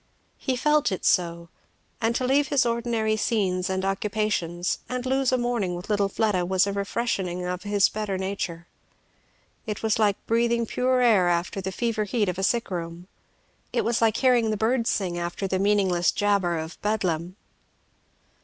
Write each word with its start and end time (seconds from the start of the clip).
He 0.39 0.55
felt 0.55 0.91
it 0.91 1.05
so; 1.05 1.49
and 2.01 2.15
to 2.15 2.25
leave 2.25 2.47
his 2.47 2.65
ordinary 2.65 3.15
scenes 3.15 3.69
and 3.69 3.85
occupations 3.85 4.79
and 4.89 5.05
lose 5.05 5.31
a 5.31 5.37
morning 5.37 5.75
with 5.75 5.91
little 5.91 6.09
Fleda 6.09 6.43
was 6.43 6.65
a 6.65 6.73
freshening 6.85 7.45
of 7.45 7.61
his 7.61 7.87
better 7.87 8.17
nature; 8.17 8.65
it 9.67 9.83
was 9.83 9.99
like 9.99 10.17
breathing 10.25 10.65
pure 10.65 11.01
air 11.01 11.29
after 11.29 11.61
the 11.61 11.71
fever 11.71 12.05
heat 12.05 12.29
of 12.29 12.39
a 12.39 12.43
sick 12.43 12.71
room; 12.71 13.05
it 13.71 13.85
was 13.85 14.01
like 14.01 14.17
hearing 14.17 14.49
the 14.49 14.57
birds 14.57 14.89
sing 14.89 15.19
after 15.19 15.47
the 15.47 15.59
meaningless 15.59 16.11
jabber 16.11 16.57
of 16.57 16.81
Bedlam. 16.81 17.35